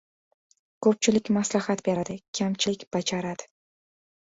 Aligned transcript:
•Ko‘pchilik 0.85 1.29
maslahat 1.39 1.85
beradi, 1.91 2.19
kamchilik 2.41 2.91
bajaradi. 2.95 3.51